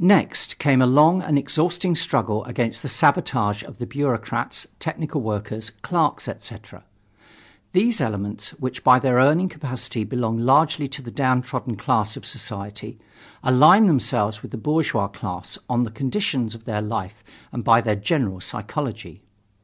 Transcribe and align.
Next 0.00 0.58
came 0.58 0.82
a 0.82 0.88
long 0.88 1.22
and 1.22 1.38
exhausting 1.38 1.94
struggle 1.94 2.44
against 2.46 2.82
the 2.82 2.88
sabotage 2.88 3.62
of 3.62 3.78
the 3.78 3.86
bureaucrats, 3.86 4.66
technical 4.80 5.20
workers, 5.20 5.70
clerks, 5.82 6.26
etc. 6.26 6.82
These 7.70 8.00
elements, 8.00 8.50
which 8.54 8.82
by 8.82 8.98
their 8.98 9.18
earning 9.18 9.48
capacity 9.48 10.02
belong 10.02 10.36
largely 10.36 10.88
to 10.88 11.00
the 11.00 11.12
downtrodden 11.12 11.76
class 11.76 12.16
of 12.16 12.26
society, 12.26 12.98
align 13.44 13.86
themselves 13.86 14.42
with 14.42 14.50
the 14.50 14.58
bourgeois 14.58 15.06
class 15.06 15.58
by 15.58 15.76
the 15.80 15.92
conditions 15.92 16.56
of 16.56 16.64
their 16.64 16.82
life 16.82 17.22
and 17.52 17.62
by 17.62 17.80
their 17.80 17.94
general 17.94 18.40
psychology. 18.40 19.22